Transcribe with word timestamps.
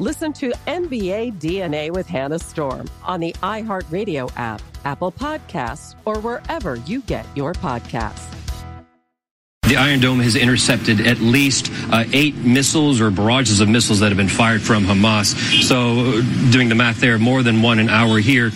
Listen 0.00 0.32
to 0.32 0.50
NBA 0.66 1.34
DNA 1.34 1.92
with 1.92 2.08
Hannah 2.08 2.40
Storm 2.40 2.90
on 3.04 3.20
the 3.20 3.32
iHeartRadio 3.44 4.28
app, 4.36 4.60
Apple 4.84 5.12
Podcasts, 5.12 5.94
or 6.04 6.18
wherever 6.18 6.74
you 6.74 7.00
get 7.02 7.24
your 7.36 7.52
podcasts. 7.52 8.28
The 9.68 9.76
Iron 9.76 10.00
Dome 10.00 10.18
has 10.18 10.34
intercepted 10.34 11.06
at 11.06 11.20
least 11.20 11.70
uh, 11.92 12.04
eight 12.12 12.34
missiles 12.34 13.00
or 13.00 13.12
barrages 13.12 13.60
of 13.60 13.68
missiles 13.68 14.00
that 14.00 14.08
have 14.08 14.16
been 14.16 14.28
fired 14.28 14.62
from 14.62 14.84
Hamas. 14.84 15.62
So, 15.62 16.20
doing 16.50 16.68
the 16.68 16.74
math 16.74 17.00
there, 17.00 17.16
more 17.18 17.44
than 17.44 17.62
one 17.62 17.78
an 17.78 17.88
hour 17.88 18.18
here. 18.18 18.50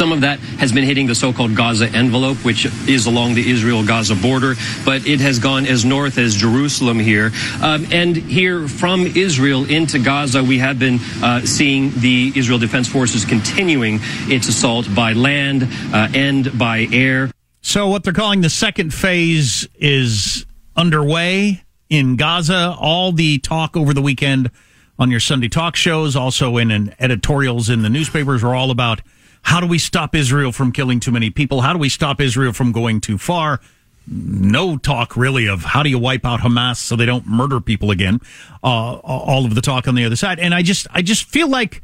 Some 0.00 0.12
of 0.12 0.22
that 0.22 0.38
has 0.58 0.72
been 0.72 0.84
hitting 0.84 1.08
the 1.08 1.14
so-called 1.14 1.54
Gaza 1.54 1.86
envelope, 1.86 2.38
which 2.38 2.64
is 2.88 3.04
along 3.04 3.34
the 3.34 3.50
Israel-Gaza 3.50 4.14
border, 4.14 4.54
but 4.82 5.06
it 5.06 5.20
has 5.20 5.38
gone 5.38 5.66
as 5.66 5.84
north 5.84 6.16
as 6.16 6.34
Jerusalem 6.34 6.98
here. 6.98 7.32
Um, 7.60 7.86
and 7.92 8.16
here 8.16 8.66
from 8.66 9.02
Israel 9.02 9.68
into 9.68 9.98
Gaza, 9.98 10.42
we 10.42 10.56
have 10.56 10.78
been 10.78 11.00
uh, 11.22 11.42
seeing 11.42 11.90
the 12.00 12.32
Israel 12.34 12.58
Defense 12.58 12.88
Forces 12.88 13.26
continuing 13.26 13.98
its 14.22 14.48
assault 14.48 14.86
by 14.94 15.12
land 15.12 15.64
uh, 15.92 16.08
and 16.14 16.58
by 16.58 16.88
air. 16.90 17.30
So, 17.60 17.88
what 17.88 18.02
they're 18.02 18.14
calling 18.14 18.40
the 18.40 18.48
second 18.48 18.94
phase 18.94 19.68
is 19.74 20.46
underway 20.74 21.62
in 21.90 22.16
Gaza. 22.16 22.74
All 22.80 23.12
the 23.12 23.36
talk 23.36 23.76
over 23.76 23.92
the 23.92 24.00
weekend 24.00 24.50
on 24.98 25.10
your 25.10 25.20
Sunday 25.20 25.50
talk 25.50 25.76
shows, 25.76 26.16
also 26.16 26.56
in 26.56 26.94
editorials 26.98 27.68
in 27.68 27.82
the 27.82 27.90
newspapers, 27.90 28.42
are 28.42 28.54
all 28.54 28.70
about 28.70 29.02
how 29.42 29.60
do 29.60 29.66
we 29.66 29.78
stop 29.78 30.14
Israel 30.14 30.52
from 30.52 30.72
killing 30.72 31.00
too 31.00 31.10
many 31.10 31.30
people? 31.30 31.60
How 31.60 31.72
do 31.72 31.78
we 31.78 31.88
stop 31.88 32.20
Israel 32.20 32.52
from 32.52 32.72
going 32.72 33.00
too 33.00 33.18
far? 33.18 33.60
No 34.06 34.76
talk 34.76 35.16
really 35.16 35.46
of 35.46 35.62
how 35.62 35.82
do 35.82 35.90
you 35.90 35.98
wipe 35.98 36.24
out 36.24 36.40
Hamas 36.40 36.76
so 36.76 36.96
they 36.96 37.06
don't 37.06 37.26
murder 37.26 37.60
people 37.60 37.90
again. 37.90 38.20
Uh, 38.62 38.96
all 38.96 39.44
of 39.44 39.54
the 39.54 39.60
talk 39.60 39.86
on 39.86 39.94
the 39.94 40.04
other 40.04 40.16
side, 40.16 40.38
and 40.40 40.54
I 40.54 40.62
just 40.62 40.86
I 40.90 41.02
just 41.02 41.24
feel 41.24 41.48
like 41.48 41.82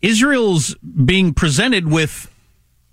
Israel's 0.00 0.74
being 0.74 1.32
presented 1.32 1.90
with 1.90 2.30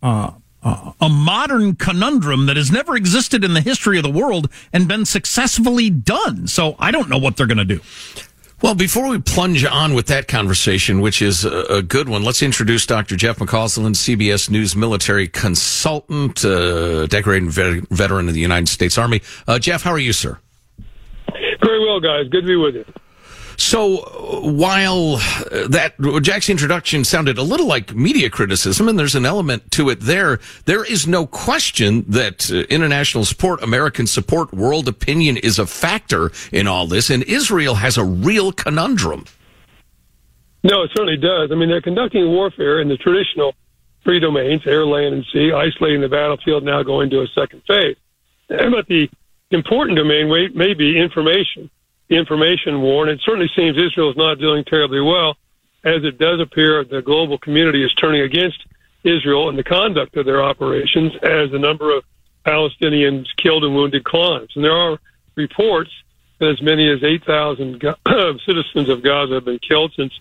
uh, 0.02 0.32
uh, 0.62 0.92
a 1.00 1.10
modern 1.10 1.76
conundrum 1.76 2.46
that 2.46 2.58
has 2.58 2.72
never 2.72 2.96
existed 2.96 3.44
in 3.44 3.54
the 3.54 3.62
history 3.62 3.98
of 3.98 4.04
the 4.04 4.12
world 4.12 4.50
and 4.72 4.88
been 4.88 5.06
successfully 5.06 5.90
done. 5.90 6.48
So 6.48 6.76
I 6.80 6.92
don't 6.92 7.10
know 7.10 7.18
what 7.18 7.38
they're 7.38 7.48
going 7.48 7.58
to 7.58 7.66
do. 7.66 7.82
Well, 8.62 8.76
before 8.76 9.08
we 9.08 9.20
plunge 9.20 9.64
on 9.64 9.94
with 9.94 10.08
that 10.08 10.28
conversation, 10.28 11.00
which 11.00 11.22
is 11.22 11.46
a, 11.46 11.82
good 11.82 12.10
one, 12.10 12.24
let's 12.24 12.44
introduce 12.44 12.86
Dr. 12.86 13.16
Jeff 13.16 13.40
McCausland, 13.40 13.96
CBS 13.96 14.50
News 14.50 14.76
military 14.76 15.30
consultant, 15.30 16.44
uh, 16.44 17.08
decorated 17.08 17.50
vet- 17.52 17.88
veteran 17.90 18.28
of 18.28 18.34
the 18.34 18.42
United 18.42 18.68
States 18.68 18.98
Army. 18.98 19.22
Uh, 19.48 19.60
Jeff, 19.60 19.84
how 19.84 19.92
are 19.92 20.00
you, 20.00 20.12
sir? 20.12 20.40
Very 21.64 21.80
well, 21.86 22.02
guys. 22.02 22.28
Good 22.28 22.42
to 22.42 22.48
be 22.48 22.56
with 22.58 22.76
you. 22.76 22.86
So 23.60 23.98
while 24.42 25.18
that 25.52 25.94
Jack's 26.22 26.50
introduction 26.50 27.04
sounded 27.04 27.38
a 27.38 27.44
little 27.44 27.68
like 27.68 27.94
media 27.94 28.30
criticism, 28.30 28.88
and 28.88 28.98
there's 28.98 29.16
an 29.16 29.26
element 29.26 29.70
to 29.72 29.90
it 29.90 30.00
there, 30.00 30.40
there 30.64 30.86
is 30.86 31.06
no 31.06 31.28
question 31.28 32.06
that 32.08 32.50
uh, 32.50 32.60
international 32.74 33.26
support, 33.26 33.62
American 33.62 34.08
support, 34.08 34.54
world 34.54 34.88
opinion 34.88 35.36
is 35.36 35.60
a 35.60 35.68
factor 35.68 36.32
in 36.54 36.68
all 36.68 36.88
this, 36.88 37.10
and 37.10 37.22
Israel 37.24 37.76
has 37.76 37.98
a 37.98 38.04
real 38.04 38.54
conundrum. 38.54 39.26
No, 40.64 40.84
it 40.84 40.92
certainly 40.96 41.18
does. 41.18 41.52
I 41.52 41.56
mean, 41.56 41.68
they're 41.68 41.82
conducting 41.82 42.30
warfare 42.30 42.80
in 42.80 42.88
the 42.88 42.96
traditional 42.96 43.54
three 44.06 44.22
domains, 44.22 44.66
air, 44.66 44.86
land, 44.86 45.14
and 45.14 45.26
sea, 45.34 45.52
isolating 45.52 46.00
the 46.00 46.08
battlefield, 46.08 46.64
now 46.64 46.82
going 46.82 47.10
to 47.10 47.22
a 47.22 47.28
second 47.36 47.62
phase. 47.68 47.98
But 48.48 48.88
the 48.88 49.10
important 49.52 49.98
domain 49.98 50.30
may 50.56 50.74
be 50.74 50.98
information 50.98 51.70
information 52.10 52.82
war, 52.82 53.04
and 53.04 53.12
it 53.12 53.22
certainly 53.24 53.50
seems 53.56 53.78
Israel 53.78 54.10
is 54.10 54.18
not 54.18 54.40
doing 54.40 54.64
terribly 54.66 55.02
well, 55.02 55.38
as 55.84 56.04
it 56.04 56.18
does 56.18 56.40
appear 56.40 56.84
the 56.84 57.02
global 57.02 57.38
community 57.38 57.84
is 57.84 57.94
turning 57.94 58.22
against 58.22 58.60
Israel 59.04 59.50
and 59.50 59.58
the 59.58 59.64
conduct 59.64 60.18
of 60.18 60.26
their 60.26 60.44
operations 60.44 61.14
as 61.24 61.52
the 61.52 61.60
number 61.60 61.96
of 61.96 62.04
Palestinians 62.46 63.26
killed 63.38 63.64
and 63.64 63.76
wounded 63.76 64.04
climbs. 64.04 64.50
And 64.56 64.64
there 64.64 64.76
are 64.76 65.00
reports 65.36 65.92
that 66.40 66.50
as 66.50 66.62
many 66.62 66.90
as 66.90 67.04
8,000 67.04 67.82
citizens 68.46 68.90
of 68.90 69.04
Gaza 69.04 69.36
have 69.36 69.46
been 69.46 69.60
killed 69.60 69.94
since 69.96 70.14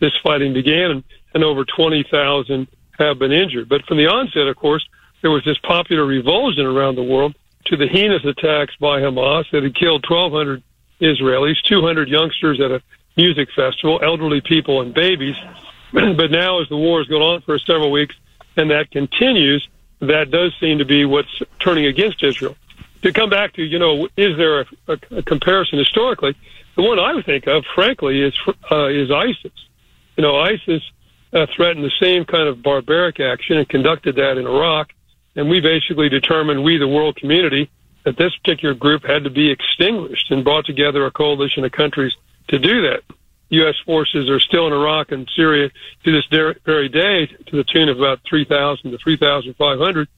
this 0.00 0.12
fighting 0.22 0.52
began, 0.52 0.90
and, 0.90 1.04
and 1.34 1.44
over 1.44 1.64
20,000 1.64 2.66
have 2.98 3.18
been 3.18 3.32
injured. 3.32 3.68
But 3.68 3.84
from 3.86 3.98
the 3.98 4.06
onset, 4.06 4.46
of 4.46 4.56
course, 4.56 4.86
there 5.22 5.30
was 5.30 5.44
this 5.44 5.58
popular 5.58 6.04
revulsion 6.04 6.66
around 6.66 6.96
the 6.96 7.02
world 7.02 7.34
to 7.66 7.76
the 7.76 7.88
heinous 7.88 8.24
attacks 8.24 8.74
by 8.80 9.00
Hamas 9.00 9.44
that 9.52 9.62
had 9.62 9.74
killed 9.74 10.04
1,200 10.08 10.62
Israelis, 11.02 11.60
200 11.64 12.08
youngsters 12.08 12.60
at 12.60 12.70
a 12.70 12.82
music 13.16 13.48
festival, 13.54 14.00
elderly 14.02 14.40
people 14.40 14.80
and 14.80 14.94
babies. 14.94 15.36
but 15.92 16.30
now, 16.30 16.60
as 16.60 16.68
the 16.68 16.76
war 16.76 17.00
has 17.00 17.08
gone 17.08 17.22
on 17.22 17.40
for 17.42 17.58
several 17.58 17.90
weeks 17.90 18.14
and 18.56 18.70
that 18.70 18.90
continues, 18.90 19.66
that 20.00 20.30
does 20.30 20.52
seem 20.60 20.78
to 20.78 20.84
be 20.84 21.04
what's 21.04 21.42
turning 21.58 21.86
against 21.86 22.22
Israel. 22.22 22.56
To 23.02 23.12
come 23.12 23.30
back 23.30 23.54
to, 23.54 23.62
you 23.62 23.78
know, 23.78 24.08
is 24.16 24.36
there 24.36 24.60
a, 24.60 24.66
a, 24.88 24.98
a 25.18 25.22
comparison 25.22 25.78
historically? 25.78 26.36
The 26.76 26.82
one 26.82 26.98
I 26.98 27.14
would 27.14 27.26
think 27.26 27.46
of, 27.46 27.64
frankly, 27.74 28.22
is 28.22 28.34
uh, 28.70 28.86
is 28.86 29.10
ISIS. 29.10 29.52
You 30.16 30.22
know, 30.22 30.36
ISIS 30.36 30.82
uh, 31.32 31.46
threatened 31.54 31.84
the 31.84 31.92
same 32.00 32.24
kind 32.24 32.48
of 32.48 32.62
barbaric 32.62 33.20
action 33.20 33.58
and 33.58 33.68
conducted 33.68 34.16
that 34.16 34.38
in 34.38 34.46
Iraq, 34.46 34.92
and 35.34 35.48
we 35.48 35.60
basically 35.60 36.08
determined, 36.08 36.62
we 36.62 36.78
the 36.78 36.88
world 36.88 37.16
community, 37.16 37.70
that 38.04 38.16
this 38.16 38.34
particular 38.36 38.74
group 38.74 39.04
had 39.04 39.24
to 39.24 39.30
be 39.30 39.50
extinguished 39.50 40.30
and 40.30 40.44
brought 40.44 40.66
together 40.66 41.06
a 41.06 41.10
coalition 41.10 41.64
of 41.64 41.72
countries 41.72 42.12
to 42.48 42.58
do 42.58 42.82
that. 42.82 43.02
U.S. 43.50 43.74
forces 43.84 44.30
are 44.30 44.40
still 44.40 44.66
in 44.66 44.72
Iraq 44.72 45.12
and 45.12 45.30
Syria 45.36 45.70
to 46.04 46.12
this 46.12 46.24
very 46.64 46.88
day 46.88 47.26
to 47.26 47.56
the 47.56 47.64
tune 47.64 47.88
of 47.88 47.98
about 47.98 48.20
3,000 48.28 48.90
to 48.90 48.98
3,500 48.98 50.08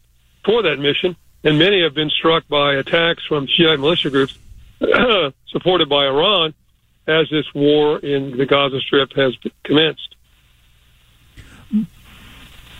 for 0.45 0.63
that 0.63 0.79
mission. 0.79 1.17
And 1.43 1.59
many 1.59 1.83
have 1.83 1.95
been 1.95 2.11
struck 2.11 2.47
by 2.49 2.75
attacks 2.75 3.25
from 3.27 3.47
Shiite 3.47 3.81
militia 3.81 4.11
groups 4.11 4.39
supported 5.49 5.89
by 5.89 6.07
Iran 6.07 6.55
as 7.07 7.29
this 7.29 7.45
war 7.55 7.99
in 7.99 8.37
the 8.37 8.47
Gaza 8.47 8.81
Strip 8.81 9.13
has 9.15 9.37
commenced. 9.65 10.15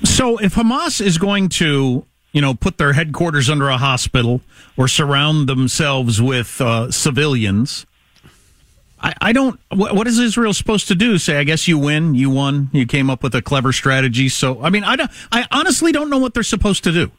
So 0.05 0.39
if 0.39 0.55
Hamas 0.55 1.01
is 1.01 1.19
going 1.19 1.49
to, 1.51 2.07
you 2.35 2.41
know, 2.41 2.53
put 2.53 2.77
their 2.77 2.93
headquarters 2.93 3.49
under 3.49 3.71
a 3.71 3.79
hospital 3.79 4.43
or 4.77 4.89
surround 4.89 5.49
themselves 5.49 6.21
with 6.21 6.61
uh, 6.61 6.91
civilians, 6.91 7.87
I, 9.01 9.15
I 9.21 9.33
don't. 9.33 9.59
What, 9.71 9.95
what 9.95 10.07
is 10.09 10.19
Israel 10.19 10.53
supposed 10.53 10.89
to 10.89 10.97
do? 10.97 11.17
Say, 11.17 11.39
I 11.39 11.45
guess 11.45 11.69
you 11.69 11.79
win, 11.79 12.15
you 12.15 12.29
won, 12.31 12.71
you 12.73 12.87
came 12.87 13.09
up 13.09 13.23
with 13.23 13.35
a 13.37 13.41
clever 13.41 13.73
strategy. 13.73 14.29
So, 14.29 14.61
I 14.63 14.71
mean, 14.71 14.83
I 14.83 14.97
don't. 14.97 15.11
I 15.31 15.47
honestly 15.53 15.93
don't 15.93 16.11
know 16.11 16.19
what 16.19 16.35
they're 16.35 16.43
supposed 16.43 16.83
to 16.85 16.93
do. 16.93 17.11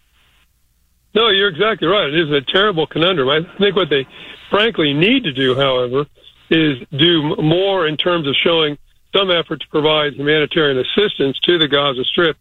No, 1.16 1.30
you're 1.30 1.48
exactly 1.48 1.88
right. 1.88 2.14
It 2.14 2.28
is 2.28 2.32
a 2.32 2.42
terrible 2.52 2.86
conundrum. 2.86 3.30
I 3.30 3.40
think 3.58 3.78
what 3.78 3.90
they 3.90 4.06
frankly 4.50 4.94
need 4.94 5.24
to 5.24 5.32
do, 5.32 5.56
however, 5.56 6.06
is 6.50 6.78
do 6.92 7.38
more 7.38 7.88
in 7.88 7.96
terms 7.96 8.28
of 8.28 8.36
showing 8.44 8.78
some 9.16 9.32
effort 9.32 9.62
to 9.62 9.68
provide 9.70 10.16
humanitarian 10.16 10.78
assistance 10.78 11.40
to 11.46 11.58
the 11.58 11.70
Gaza 11.70 12.04
Strip. 12.04 12.36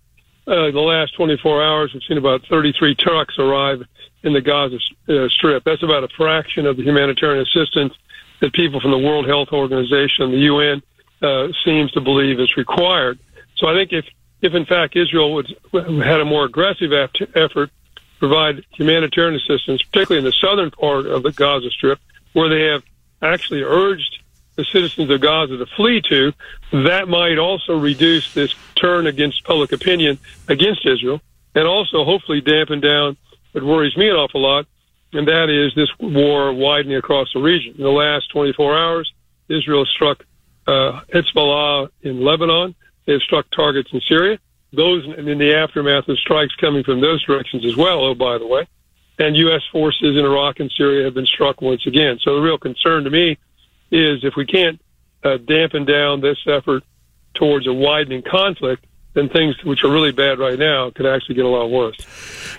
Uh, 0.47 0.71
the 0.71 0.81
last 0.81 1.15
24 1.15 1.63
hours, 1.63 1.95
we've 1.95 2.03
seen 2.07 2.19
about 2.19 2.43
33 2.49 2.95
trucks 2.97 3.39
arrive 3.39 3.83
in 4.23 4.35
the 4.35 4.43
Gaza 4.43 4.79
uh, 5.09 5.29
Strip. 5.29 5.65
That's 5.65 5.83
about 5.83 6.05
a 6.05 6.09
fraction 6.09 6.67
of 6.67 6.77
the 6.77 6.83
humanitarian 6.83 7.43
assistance 7.47 7.95
that 8.41 8.53
people 8.53 8.81
from 8.81 8.91
the 8.91 8.99
World 8.99 9.27
Health 9.27 9.49
Organization, 9.53 10.33
the 10.33 10.39
UN, 10.39 10.83
uh, 11.23 11.49
seems 11.65 11.91
to 11.93 12.01
believe 12.03 12.41
is 12.41 12.57
required. 12.59 13.19
So 13.57 13.69
I 13.69 13.75
think 13.75 13.93
if, 13.93 14.05
if 14.43 14.55
in 14.55 14.67
fact 14.67 14.97
Israel 14.97 15.33
would 15.35 15.57
had 15.73 16.21
a 16.21 16.25
more 16.27 16.45
aggressive 16.45 16.93
effort 16.93 17.71
to 17.97 18.03
provide 18.19 18.65
humanitarian 18.73 19.37
assistance, 19.37 19.83
particularly 19.83 20.19
in 20.19 20.25
the 20.25 20.47
southern 20.47 20.71
part 20.71 21.07
of 21.07 21.23
the 21.23 21.33
Gaza 21.33 21.71
Strip, 21.71 21.99
where 22.35 22.51
they 22.51 22.71
have 22.73 22.83
actually 23.23 23.63
urged 23.63 24.19
the 24.57 24.65
citizens 24.65 25.11
of 25.11 25.21
Gaza 25.21 25.57
to 25.57 25.67
flee 25.77 26.01
to, 26.09 26.33
that 26.73 27.09
might 27.09 27.39
also 27.39 27.79
reduce 27.79 28.33
this 28.35 28.55
turn 28.75 29.07
against 29.07 29.45
public 29.45 29.73
opinion 29.73 30.19
against 30.49 30.87
Israel, 30.87 31.21
and 31.55 31.67
also 31.67 32.05
hopefully 32.05 32.41
dampen 32.41 32.81
down 32.81 33.17
what 33.53 33.65
worries 33.65 33.97
me 33.97 34.09
an 34.09 34.17
awful 34.17 34.41
lot, 34.41 34.67
and 35.13 35.29
that 35.29 35.49
is 35.49 35.75
this 35.75 35.89
war 36.01 36.53
widening 36.53 36.97
across 36.97 37.33
the 37.33 37.41
region. 37.41 37.75
In 37.77 37.83
the 37.83 37.91
last 37.91 38.31
24 38.31 38.77
hours, 38.77 39.13
Israel 39.49 39.85
struck 39.87 40.25
uh, 40.67 41.01
Hezbollah 41.13 41.89
in 42.03 42.25
Lebanon. 42.25 42.75
They've 43.07 43.21
struck 43.21 43.47
targets 43.51 43.91
in 43.93 44.01
Syria. 44.09 44.39
Those 44.73 45.05
and 45.05 45.29
in 45.29 45.39
the 45.39 45.55
aftermath 45.55 46.09
of 46.09 46.19
strikes 46.19 46.55
coming 46.57 46.83
from 46.83 47.01
those 47.01 47.23
directions 47.25 47.65
as 47.65 47.77
well. 47.77 48.05
Oh, 48.05 48.15
by 48.15 48.39
the 48.39 48.47
way, 48.47 48.67
and 49.19 49.37
U.S. 49.37 49.63
forces 49.71 50.17
in 50.17 50.25
Iraq 50.25 50.59
and 50.59 50.73
Syria 50.77 51.05
have 51.05 51.15
been 51.15 51.27
struck 51.27 51.63
once 51.63 51.87
again. 51.87 52.19
So 52.23 52.35
the 52.35 52.41
real 52.41 52.59
concern 52.59 53.05
to 53.05 53.11
me 53.11 53.39
is 53.95 54.25
if 54.25 54.35
we 54.37 54.45
can't 54.45 54.81
uh, 55.23 55.39
dampen 55.39 55.85
down 55.85 56.21
this 56.21 56.39
effort 56.47 56.83
towards 57.35 57.67
a 57.67 57.73
widening 57.73 58.23
conflict, 58.23 58.85
then 59.15 59.29
things 59.29 59.57
which 59.65 59.85
are 59.85 59.91
really 59.91 60.13
bad 60.13 60.39
right 60.39 60.59
now 60.59 60.91
could 60.91 61.07
actually 61.07 61.37
get 61.37 61.45
a 61.45 61.49
lot 61.49 61.71
worse. 61.71 61.97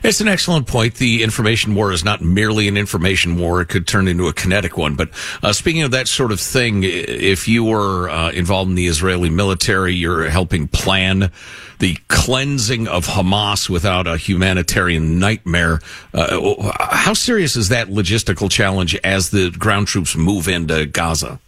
It's 0.04 0.22
an 0.22 0.28
excellent 0.28 0.68
point. 0.68 0.96
The 0.96 1.24
information 1.24 1.76
war 1.76 1.92
is 1.92 2.04
not 2.04 2.22
merely 2.22 2.68
an 2.68 2.78
information 2.78 3.38
war; 3.38 3.62
it 3.62 3.68
could 3.68 3.88
turn 3.88 4.08
into 4.08 4.28
a 4.28 4.34
kinetic 4.34 4.78
one. 4.78 4.96
But 4.96 5.10
uh, 5.44 5.54
speaking 5.54 5.84
of 5.84 5.92
that 5.92 6.08
sort 6.08 6.32
of 6.32 6.40
thing, 6.40 6.84
if 6.84 7.48
you 7.48 7.64
were 7.64 8.10
uh, 8.10 8.32
involved 8.32 8.70
in 8.70 8.76
the 8.76 8.88
Israeli 8.88 9.30
military, 9.30 9.94
you're 9.94 10.30
helping 10.30 10.68
plan 10.68 11.32
the 11.80 11.98
cleansing 12.08 12.88
of 12.88 13.06
Hamas 13.06 13.70
without 13.70 14.08
a 14.08 14.18
humanitarian 14.18 15.20
nightmare. 15.20 15.82
Uh, 16.14 16.72
how 16.80 17.14
serious 17.14 17.56
is 17.56 17.70
that 17.70 17.88
logistical 17.88 18.50
challenge 18.50 18.96
as 19.04 19.30
the 19.30 19.52
ground 19.52 19.88
troops 19.88 20.16
move 20.16 20.48
into 20.48 20.86
Gaza? 20.86 21.40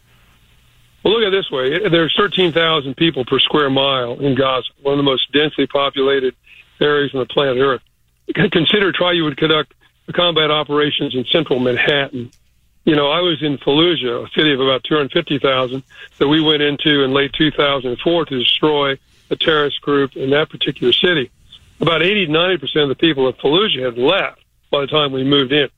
Well, 1.04 1.14
look 1.14 1.28
at 1.28 1.34
it 1.34 1.38
this 1.38 1.52
way. 1.52 1.90
There's 1.90 2.14
13,000 2.18 2.96
people 2.96 3.24
per 3.26 3.40
square 3.40 3.70
mile 3.70 4.20
in 4.20 4.36
Gaza, 4.36 4.68
one 4.82 4.94
of 4.94 4.98
the 4.98 5.04
most 5.04 5.32
densely 5.32 5.68
populated 5.68 6.36
areas 6.82 7.14
on 7.14 7.20
the 7.20 7.26
planet 7.26 7.58
Earth. 7.58 7.82
Consider 8.34 8.92
try 8.92 9.14
you 9.14 9.24
would 9.24 9.38
conduct 9.38 9.74
combat 10.14 10.52
operations 10.52 11.16
in 11.16 11.26
central 11.26 11.60
Manhattan. 11.60 12.32
You 12.86 12.96
know, 12.96 13.10
I 13.10 13.20
was 13.20 13.44
in 13.44 13.58
Fallujah, 13.58 14.26
a 14.26 14.30
city 14.32 14.54
of 14.54 14.62
about 14.62 14.84
250,000 14.86 15.84
that 16.20 16.28
we 16.28 16.42
went 16.42 16.62
into 16.62 17.04
in 17.04 17.12
late 17.12 17.34
2004 17.34 18.26
to 18.26 18.40
destroy 18.40 18.98
a 19.30 19.36
terrorist 19.36 19.82
group 19.82 20.16
in 20.16 20.30
that 20.30 20.50
particular 20.50 20.94
city. 20.94 21.30
About 21.82 22.02
80 22.02 22.28
to 22.28 22.32
90% 22.32 22.84
of 22.84 22.90
the 22.90 22.96
people 22.96 23.28
at 23.28 23.38
Fallujah 23.40 23.86
had 23.86 23.98
left 23.98 24.42
by 24.72 24.82
the 24.82 24.88
time 24.88 25.12
we 25.12 25.24
moved 25.24 25.52
in. 25.52 25.66
It 25.66 25.72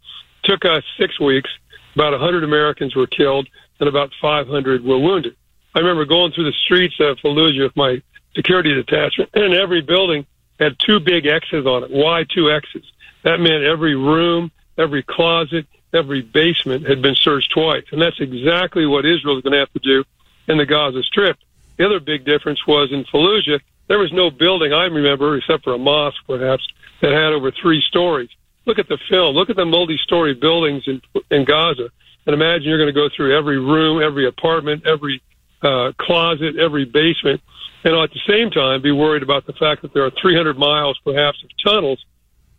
took 0.44 0.66
us 0.66 0.84
six 0.98 1.20
weeks. 1.20 1.50
About 1.96 2.12
100 2.12 2.44
Americans 2.44 2.96
were 2.96 3.08
killed 3.08 3.48
and 3.80 3.90
about 3.90 4.12
500 4.22 4.84
were 4.84 5.00
wounded. 5.00 5.36
I 5.76 5.80
remember 5.80 6.06
going 6.06 6.32
through 6.32 6.46
the 6.46 6.58
streets 6.66 6.96
of 7.00 7.18
Fallujah 7.18 7.64
with 7.64 7.76
my 7.76 8.02
security 8.36 8.74
detachment, 8.74 9.30
and 9.34 9.54
every 9.54 9.82
building 9.82 10.26
had 10.60 10.78
two 10.80 11.00
big 11.00 11.26
X's 11.26 11.66
on 11.66 11.84
it. 11.84 11.92
Why 11.92 12.26
two 12.34 12.52
X's? 12.52 12.84
That 13.24 13.40
meant 13.40 13.64
every 13.64 13.96
room, 13.96 14.52
every 14.78 15.04
closet, 15.04 15.68
every 15.94 16.22
basement 16.22 16.88
had 16.88 17.02
been 17.02 17.16
searched 17.16 17.52
twice. 17.52 17.86
And 17.92 18.02
that's 18.02 18.20
exactly 18.20 18.86
what 18.86 19.06
Israel 19.06 19.38
is 19.38 19.44
going 19.44 19.54
to 19.54 19.60
have 19.60 19.74
to 19.74 19.80
do 19.80 20.04
in 20.48 20.58
the 20.58 20.66
Gaza 20.66 21.04
Strip. 21.04 21.38
The 21.78 21.86
other 21.86 22.00
big 22.00 22.26
difference 22.26 22.66
was 22.68 22.92
in 22.92 23.06
Fallujah, 23.06 23.60
there 23.88 24.00
was 24.00 24.14
no 24.14 24.30
building 24.30 24.72
I 24.72 24.86
remember, 24.86 25.36
except 25.36 25.64
for 25.64 25.74
a 25.74 25.78
mosque 25.78 26.22
perhaps, 26.28 26.66
that 27.02 27.12
had 27.12 27.34
over 27.34 27.52
three 27.52 27.82
stories. 27.88 28.30
Look 28.66 28.78
at 28.78 28.88
the 28.88 29.00
film. 29.10 29.36
Look 29.36 29.50
at 29.50 29.56
the 29.56 29.66
multi-story 29.66 30.36
buildings 30.36 30.84
in, 30.86 31.02
in 31.32 31.44
Gaza 31.44 31.90
and 32.26 32.34
imagine 32.34 32.68
you're 32.68 32.78
going 32.78 32.94
to 32.94 33.00
go 33.00 33.10
through 33.16 33.38
every 33.38 33.60
room, 33.60 34.02
every 34.02 34.28
apartment, 34.28 34.86
every 34.86 35.22
uh, 35.62 35.92
closet, 36.00 36.58
every 36.58 36.86
basement, 36.86 37.42
and 37.84 37.96
at 37.96 38.12
the 38.12 38.20
same 38.28 38.50
time 38.52 38.82
be 38.82 38.92
worried 38.92 39.24
about 39.24 39.46
the 39.46 39.54
fact 39.54 39.82
that 39.82 39.94
there 39.94 40.06
are 40.06 40.12
300 40.22 40.58
miles 40.58 41.00
perhaps 41.04 41.42
of 41.44 41.50
tunnels 41.64 42.04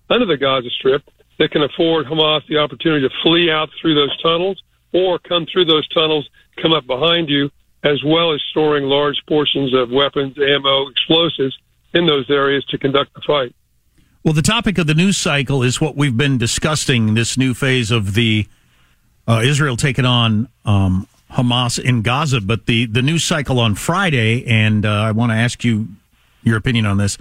under 0.09 0.27
the 0.27 0.37
Gaza 0.37 0.71
Strip 0.71 1.03
that 1.39 1.51
can 1.51 1.63
afford 1.63 2.07
Hamas 2.07 2.47
the 2.49 2.59
opportunity 2.59 3.07
to 3.07 3.15
flee 3.23 3.51
out 3.51 3.69
through 3.81 3.95
those 3.95 4.17
tunnels 4.23 4.63
or 4.93 5.19
come 5.19 5.47
through 5.51 5.65
those 5.67 5.89
tunnels, 5.89 6.29
come 6.61 6.73
up 6.73 6.87
behind 6.87 7.29
you, 7.29 7.51
as 7.85 8.03
well 8.05 8.35
as 8.35 8.41
storing 8.51 8.85
large 8.85 9.17
portions 9.29 9.75
of 9.75 9.91
weapons, 9.91 10.37
ammo, 10.39 10.89
explosives 10.89 11.57
in 11.95 12.07
those 12.07 12.29
areas 12.29 12.65
to 12.67 12.79
conduct 12.79 13.15
the 13.15 13.23
fight. 13.27 13.55
Well, 14.23 14.35
the 14.35 14.43
topic 14.43 14.77
of 14.77 14.87
the 14.87 14.95
news 14.95 15.17
cycle 15.17 15.63
is 15.63 15.81
what 15.81 15.97
we've 15.97 16.17
been 16.17 16.37
discussing 16.37 17.15
this 17.15 17.39
new 17.39 17.55
phase 17.55 17.91
of 17.91 18.15
the 18.15 18.47
uh, 19.29 19.43
Israel 19.45 19.77
taking 19.77 20.05
on 20.05 20.49
um, 20.65 21.07
Hamas 21.33 21.79
in 21.79 22.03
Gaza. 22.03 22.41
But 22.41 22.67
the, 22.67 22.87
the 22.87 23.03
news 23.03 23.25
cycle 23.25 23.59
on 23.61 23.75
Friday, 23.75 24.47
and 24.47 24.85
uh, 24.85 24.91
I 24.91 25.13
want 25.13 25.33
to 25.33 25.37
ask 25.37 25.65
you 25.65 25.89
your 26.43 26.57
opinion 26.57 26.87
on 26.87 26.97
this, 26.97 27.19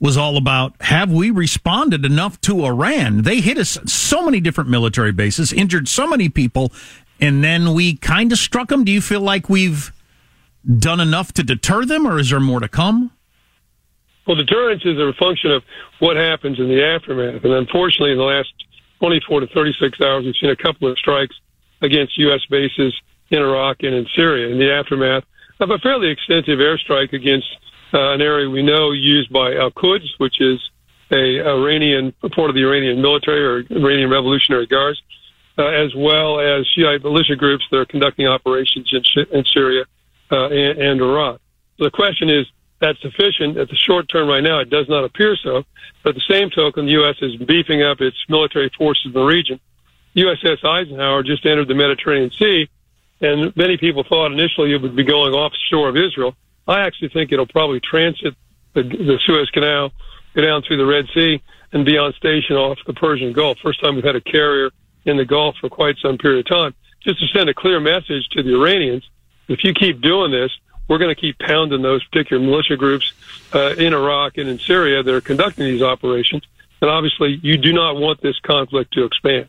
was 0.00 0.16
all 0.16 0.36
about 0.36 0.74
have 0.80 1.10
we 1.10 1.30
responded 1.30 2.04
enough 2.04 2.40
to 2.42 2.64
Iran? 2.64 3.22
They 3.22 3.40
hit 3.40 3.58
us 3.58 3.78
so 3.86 4.24
many 4.24 4.40
different 4.40 4.70
military 4.70 5.12
bases, 5.12 5.52
injured 5.52 5.88
so 5.88 6.06
many 6.06 6.28
people, 6.28 6.72
and 7.20 7.42
then 7.42 7.74
we 7.74 7.96
kind 7.96 8.30
of 8.30 8.38
struck 8.38 8.68
them. 8.68 8.84
Do 8.84 8.92
you 8.92 9.00
feel 9.00 9.20
like 9.20 9.48
we've 9.48 9.92
done 10.78 11.00
enough 11.00 11.32
to 11.34 11.42
deter 11.42 11.84
them, 11.84 12.06
or 12.06 12.18
is 12.18 12.30
there 12.30 12.40
more 12.40 12.60
to 12.60 12.68
come? 12.68 13.10
Well, 14.26 14.36
deterrence 14.36 14.82
is 14.84 14.98
a 14.98 15.12
function 15.18 15.50
of 15.50 15.62
what 16.00 16.16
happens 16.16 16.58
in 16.58 16.68
the 16.68 16.84
aftermath. 16.84 17.42
And 17.44 17.54
unfortunately, 17.54 18.12
in 18.12 18.18
the 18.18 18.24
last 18.24 18.52
24 18.98 19.40
to 19.40 19.46
36 19.48 20.00
hours, 20.00 20.24
we've 20.24 20.34
seen 20.40 20.50
a 20.50 20.56
couple 20.56 20.90
of 20.90 20.98
strikes 20.98 21.36
against 21.80 22.18
U.S. 22.18 22.40
bases 22.50 22.94
in 23.30 23.38
Iraq 23.38 23.82
and 23.82 23.94
in 23.94 24.06
Syria 24.14 24.48
in 24.48 24.58
the 24.58 24.72
aftermath 24.72 25.24
of 25.60 25.70
a 25.70 25.78
fairly 25.78 26.10
extensive 26.10 26.58
airstrike 26.58 27.12
against 27.12 27.46
uh, 27.92 28.12
an 28.12 28.20
area 28.20 28.48
we 28.48 28.62
know 28.62 28.92
used 28.92 29.32
by 29.32 29.54
Al 29.54 29.70
Quds, 29.70 30.08
which 30.18 30.40
is 30.40 30.60
a 31.10 31.40
Iranian 31.40 32.12
part 32.34 32.50
of 32.50 32.54
the 32.54 32.62
Iranian 32.62 33.00
military 33.00 33.44
or 33.44 33.64
Iranian 33.70 34.10
Revolutionary 34.10 34.66
Guards, 34.66 35.00
uh, 35.56 35.66
as 35.66 35.94
well 35.94 36.38
as 36.38 36.66
Shiite 36.76 37.02
militia 37.02 37.36
groups 37.36 37.64
that 37.70 37.78
are 37.78 37.86
conducting 37.86 38.26
operations 38.26 38.92
in, 38.92 39.26
in 39.32 39.44
Syria 39.44 39.84
uh, 40.30 40.48
and, 40.48 40.78
and 40.78 41.00
Iraq. 41.00 41.40
So 41.78 41.84
the 41.84 41.90
question 41.90 42.28
is, 42.28 42.46
that's 42.80 43.00
sufficient. 43.00 43.56
At 43.56 43.68
the 43.68 43.76
short 43.76 44.08
term 44.08 44.28
right 44.28 44.42
now, 44.42 44.60
it 44.60 44.70
does 44.70 44.88
not 44.88 45.04
appear 45.04 45.36
so. 45.36 45.64
But 46.02 46.10
at 46.10 46.14
the 46.14 46.32
same 46.34 46.50
token, 46.50 46.86
the 46.86 46.92
U.S. 46.92 47.16
is 47.20 47.36
beefing 47.36 47.82
up 47.82 48.00
its 48.00 48.16
military 48.28 48.70
forces 48.76 49.06
in 49.06 49.12
the 49.12 49.24
region. 49.24 49.60
USS 50.16 50.64
Eisenhower 50.64 51.22
just 51.22 51.44
entered 51.44 51.68
the 51.68 51.74
Mediterranean 51.74 52.30
Sea, 52.30 52.68
and 53.20 53.54
many 53.56 53.76
people 53.76 54.04
thought 54.04 54.32
initially 54.32 54.72
it 54.72 54.82
would 54.82 54.96
be 54.96 55.04
going 55.04 55.32
offshore 55.32 55.88
of 55.88 55.96
Israel. 55.96 56.34
I 56.66 56.80
actually 56.80 57.10
think 57.10 57.32
it'll 57.32 57.46
probably 57.46 57.80
transit 57.80 58.34
the, 58.74 58.82
the 58.82 59.18
Suez 59.24 59.50
Canal, 59.50 59.92
go 60.34 60.42
down 60.42 60.62
through 60.62 60.78
the 60.78 60.86
Red 60.86 61.06
Sea, 61.14 61.42
and 61.72 61.84
be 61.84 61.98
on 61.98 62.12
station 62.14 62.56
off 62.56 62.78
the 62.86 62.94
Persian 62.94 63.32
Gulf. 63.32 63.58
First 63.62 63.82
time 63.82 63.94
we've 63.94 64.04
had 64.04 64.16
a 64.16 64.20
carrier 64.20 64.70
in 65.04 65.16
the 65.16 65.24
Gulf 65.24 65.56
for 65.60 65.68
quite 65.68 65.96
some 65.98 66.18
period 66.18 66.46
of 66.46 66.46
time. 66.46 66.74
Just 67.02 67.20
to 67.20 67.26
send 67.28 67.48
a 67.48 67.54
clear 67.54 67.80
message 67.80 68.28
to 68.32 68.42
the 68.42 68.54
Iranians, 68.54 69.08
if 69.48 69.64
you 69.64 69.72
keep 69.72 70.00
doing 70.00 70.30
this, 70.30 70.50
we're 70.88 70.98
going 70.98 71.14
to 71.14 71.20
keep 71.20 71.38
pounding 71.38 71.82
those 71.82 72.02
particular 72.04 72.42
militia 72.42 72.76
groups 72.76 73.12
uh, 73.54 73.74
in 73.76 73.94
Iraq 73.94 74.38
and 74.38 74.48
in 74.48 74.58
Syria 74.58 75.02
that 75.02 75.14
are 75.14 75.20
conducting 75.20 75.64
these 75.64 75.82
operations. 75.82 76.42
And 76.80 76.90
obviously, 76.90 77.38
you 77.42 77.56
do 77.56 77.72
not 77.72 77.96
want 77.96 78.20
this 78.20 78.38
conflict 78.40 78.94
to 78.94 79.04
expand. 79.04 79.48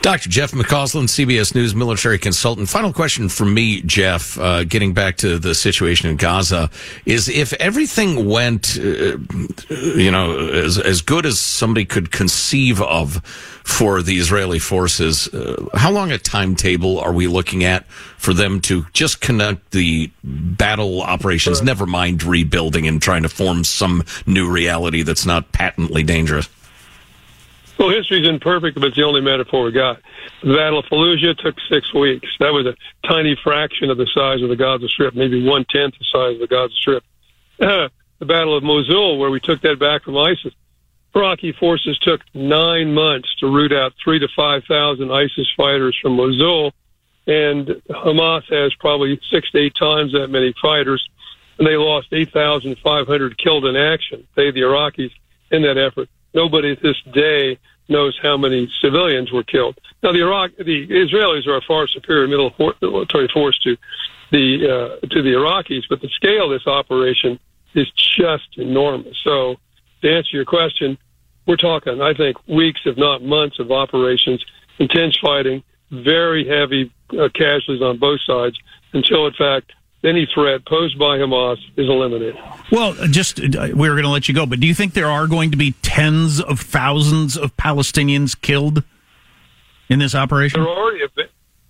Dr. 0.00 0.28
Jeff 0.28 0.52
McCausland, 0.52 1.08
CBS 1.08 1.54
News 1.54 1.74
military 1.74 2.18
consultant. 2.18 2.68
Final 2.68 2.92
question 2.92 3.28
from 3.28 3.52
me, 3.52 3.82
Jeff, 3.82 4.38
uh, 4.38 4.62
getting 4.62 4.94
back 4.94 5.16
to 5.18 5.38
the 5.38 5.54
situation 5.54 6.08
in 6.08 6.16
Gaza, 6.16 6.70
is 7.04 7.28
if 7.28 7.52
everything 7.54 8.28
went, 8.28 8.78
uh, 8.78 9.18
you 9.70 10.10
know, 10.10 10.48
as, 10.50 10.78
as 10.78 11.02
good 11.02 11.26
as 11.26 11.40
somebody 11.40 11.84
could 11.84 12.12
conceive 12.12 12.80
of 12.80 13.24
for 13.64 14.00
the 14.00 14.18
Israeli 14.18 14.60
forces, 14.60 15.26
uh, 15.34 15.66
how 15.74 15.90
long 15.90 16.12
a 16.12 16.18
timetable 16.18 17.00
are 17.00 17.12
we 17.12 17.26
looking 17.26 17.64
at 17.64 17.84
for 18.18 18.32
them 18.32 18.60
to 18.60 18.86
just 18.92 19.20
connect 19.20 19.72
the 19.72 20.10
battle 20.22 21.02
operations, 21.02 21.60
never 21.60 21.86
mind 21.86 22.22
rebuilding 22.22 22.86
and 22.86 23.02
trying 23.02 23.24
to 23.24 23.28
form 23.28 23.64
some 23.64 24.04
new 24.26 24.48
reality 24.48 25.02
that's 25.02 25.26
not 25.26 25.50
patently 25.50 26.04
dangerous? 26.04 26.48
Well, 27.78 27.90
history's 27.90 28.28
imperfect, 28.28 28.74
but 28.74 28.88
it's 28.88 28.96
the 28.96 29.04
only 29.04 29.20
metaphor 29.20 29.62
we 29.62 29.70
got. 29.70 30.00
The 30.42 30.54
Battle 30.54 30.80
of 30.80 30.86
Fallujah 30.86 31.38
took 31.38 31.54
six 31.70 31.94
weeks. 31.94 32.26
That 32.40 32.52
was 32.52 32.66
a 32.66 32.74
tiny 33.06 33.36
fraction 33.42 33.88
of 33.90 33.98
the 33.98 34.08
size 34.12 34.42
of 34.42 34.48
the 34.48 34.56
Gaza 34.56 34.88
Strip, 34.88 35.14
maybe 35.14 35.46
one 35.46 35.64
tenth 35.70 35.94
the 35.96 36.04
size 36.10 36.34
of 36.34 36.40
the 36.40 36.48
Gaza 36.48 36.74
Strip. 36.74 37.04
Uh, 37.60 37.88
the 38.18 38.26
Battle 38.26 38.56
of 38.56 38.64
Mosul, 38.64 39.18
where 39.18 39.30
we 39.30 39.38
took 39.38 39.60
that 39.60 39.78
back 39.78 40.02
from 40.02 40.16
ISIS, 40.16 40.52
Iraqi 41.14 41.52
forces 41.52 41.96
took 42.00 42.20
nine 42.34 42.94
months 42.94 43.32
to 43.36 43.46
root 43.46 43.72
out 43.72 43.92
three 44.02 44.18
to 44.18 44.28
five 44.36 44.64
thousand 44.64 45.12
ISIS 45.12 45.46
fighters 45.56 45.96
from 46.02 46.16
Mosul, 46.16 46.72
and 47.28 47.66
Hamas 47.90 48.42
has 48.50 48.74
probably 48.74 49.20
six 49.30 49.50
to 49.52 49.58
eight 49.58 49.74
times 49.76 50.12
that 50.12 50.28
many 50.28 50.52
fighters, 50.60 51.08
and 51.58 51.66
they 51.66 51.76
lost 51.76 52.08
eight 52.12 52.32
thousand 52.32 52.76
five 52.78 53.06
hundred 53.06 53.38
killed 53.38 53.64
in 53.64 53.76
action. 53.76 54.26
They, 54.34 54.50
the 54.50 54.62
Iraqis, 54.62 55.12
in 55.50 55.62
that 55.62 55.78
effort 55.78 56.08
nobody 56.34 56.72
at 56.72 56.82
this 56.82 56.96
day 57.12 57.58
knows 57.88 58.18
how 58.22 58.36
many 58.36 58.70
civilians 58.80 59.32
were 59.32 59.42
killed. 59.42 59.78
Now, 60.02 60.12
the 60.12 60.20
Iraq, 60.20 60.52
the 60.56 60.86
Israelis 60.86 61.46
are 61.46 61.56
a 61.56 61.62
far 61.62 61.88
superior 61.88 62.28
military 62.28 63.28
force 63.32 63.58
to 63.60 63.76
the 64.30 64.98
uh, 65.02 65.06
to 65.06 65.22
the 65.22 65.30
Iraqis, 65.30 65.84
but 65.88 66.00
the 66.00 66.08
scale 66.08 66.52
of 66.52 66.58
this 66.58 66.66
operation 66.66 67.38
is 67.74 67.90
just 67.92 68.56
enormous. 68.56 69.16
So, 69.24 69.56
to 70.02 70.10
answer 70.10 70.36
your 70.36 70.44
question, 70.44 70.98
we're 71.46 71.56
talking, 71.56 72.00
I 72.02 72.12
think, 72.12 72.36
weeks, 72.46 72.80
if 72.84 72.96
not 72.96 73.22
months, 73.22 73.58
of 73.58 73.72
operations, 73.72 74.44
intense 74.78 75.16
fighting, 75.16 75.62
very 75.90 76.46
heavy 76.46 76.92
uh, 77.18 77.28
casualties 77.34 77.82
on 77.82 77.98
both 77.98 78.20
sides, 78.26 78.56
until, 78.92 79.26
in 79.26 79.32
fact, 79.32 79.72
any 80.04 80.28
threat 80.32 80.64
posed 80.66 80.98
by 80.98 81.18
Hamas 81.18 81.58
is 81.76 81.88
eliminated. 81.88 82.38
Well, 82.70 82.94
just 83.10 83.40
uh, 83.40 83.68
we're 83.72 83.92
going 83.92 84.04
to 84.04 84.10
let 84.10 84.28
you 84.28 84.34
go, 84.34 84.46
but 84.46 84.60
do 84.60 84.66
you 84.66 84.74
think 84.74 84.94
there 84.94 85.10
are 85.10 85.26
going 85.26 85.50
to 85.50 85.56
be 85.56 85.72
tens 85.82 86.40
of 86.40 86.60
thousands 86.60 87.36
of 87.36 87.56
Palestinians 87.56 88.40
killed 88.40 88.82
in 89.88 89.98
this 89.98 90.14
operation? 90.14 90.62
There 90.62 90.70
already 90.70 91.00
have 91.00 91.14
been, 91.14 91.28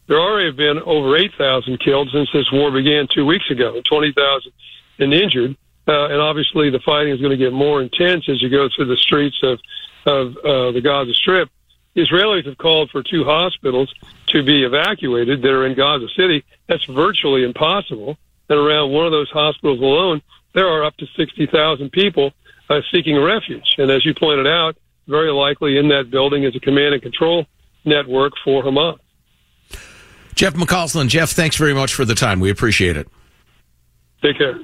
there 0.09 0.21
already 0.21 0.47
have 0.47 0.57
been 0.57 0.79
over 0.85 1.17
8,000 1.17 1.79
killed 1.81 2.11
since 2.13 2.29
this 2.33 2.51
war 2.53 2.71
began 2.71 3.09
two 3.09 3.25
weeks 3.25 3.51
ago, 3.51 3.81
20,000 3.85 4.53
and 4.99 5.15
injured. 5.15 5.57
Uh, 5.87 6.09
and 6.09 6.21
obviously, 6.21 6.69
the 6.69 6.81
fighting 6.81 7.15
is 7.15 7.21
going 7.21 7.31
to 7.31 7.43
get 7.43 7.53
more 7.53 7.81
intense 7.81 8.29
as 8.29 8.43
you 8.43 8.51
go 8.51 8.69
through 8.75 8.87
the 8.87 8.97
streets 8.97 9.39
of 9.43 9.59
of 10.07 10.37
uh, 10.39 10.73
the 10.73 10.81
Gaza 10.83 11.13
Strip. 11.15 11.51
Israelis 11.97 12.47
have 12.47 12.59
called 12.59 12.91
for 12.91 13.03
two 13.03 13.25
hospitals 13.25 13.93
to 14.29 14.43
be 14.43 14.65
evacuated 14.65 15.43
that 15.43 15.51
are 15.51 15.67
in 15.67 15.75
Gaza 15.75 16.09
City. 16.17 16.45
That's 16.69 16.85
virtually 16.85 17.45
impossible. 17.45 18.17
And 18.49 18.59
around 18.59 18.93
one 18.93 19.07
of 19.07 19.13
those 19.13 19.31
hospitals 19.31 19.81
alone, 19.81 20.23
there 20.55 20.69
are 20.69 20.85
up 20.85 20.97
to 20.99 21.07
60,000 21.17 21.91
people 21.91 22.33
uh, 22.71 22.81
seeking 22.93 23.21
refuge. 23.21 23.75
And 23.79 23.91
as 23.91 24.05
you 24.05 24.15
pointed 24.15 24.47
out, 24.47 24.77
very 25.07 25.33
likely 25.33 25.79
in 25.79 25.89
that 25.89 26.11
building 26.11 26.45
is 26.45 26.55
a 26.55 26.61
command 26.61 26.95
and 26.95 27.03
control 27.03 27.47
network 27.85 28.35
for 28.45 28.63
Hamas. 28.63 28.99
Jeff 30.35 30.55
McCausland, 30.55 31.09
Jeff, 31.09 31.31
thanks 31.31 31.57
very 31.57 31.75
much 31.75 31.95
for 31.95 32.05
the 32.05 32.15
time. 32.15 32.39
We 32.39 32.51
appreciate 32.51 32.97
it. 32.97 33.09
Take 34.23 34.39
care. 34.39 34.55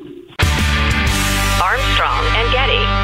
Armstrong 1.60 2.24
and 2.36 2.52
Getty. 2.52 3.03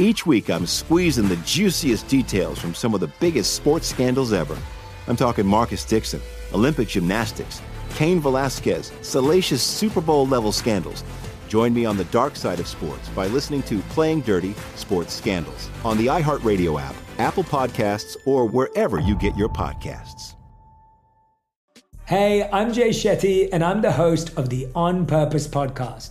Each 0.00 0.26
week, 0.26 0.50
I'm 0.50 0.66
squeezing 0.66 1.28
the 1.28 1.36
juiciest 1.44 2.08
details 2.08 2.58
from 2.58 2.74
some 2.74 2.94
of 2.94 3.00
the 3.00 3.12
biggest 3.20 3.54
sports 3.54 3.86
scandals 3.86 4.32
ever. 4.32 4.58
I'm 5.06 5.14
talking 5.14 5.46
Marcus 5.46 5.84
Dixon, 5.84 6.20
Olympic 6.52 6.88
gymnastics, 6.88 7.62
Cain 7.94 8.20
Velasquez, 8.20 8.90
salacious 9.02 9.62
Super 9.62 10.00
Bowl 10.00 10.26
level 10.26 10.50
scandals. 10.50 11.04
Join 11.46 11.72
me 11.72 11.84
on 11.84 11.96
the 11.96 12.06
dark 12.06 12.34
side 12.34 12.58
of 12.58 12.66
sports 12.66 13.08
by 13.10 13.28
listening 13.28 13.62
to 13.64 13.78
Playing 13.90 14.22
Dirty 14.22 14.54
Sports 14.74 15.14
Scandals 15.14 15.70
on 15.84 15.96
the 15.96 16.06
iHeartRadio 16.06 16.80
app, 16.80 16.96
Apple 17.18 17.44
Podcasts, 17.44 18.16
or 18.26 18.46
wherever 18.46 18.98
you 18.98 19.14
get 19.14 19.36
your 19.36 19.48
podcasts. 19.48 20.34
Hey, 22.06 22.48
I'm 22.52 22.72
Jay 22.72 22.88
Shetty, 22.88 23.48
and 23.52 23.62
I'm 23.62 23.80
the 23.80 23.92
host 23.92 24.36
of 24.36 24.48
the 24.48 24.66
On 24.74 25.06
Purpose 25.06 25.46
podcast. 25.46 26.10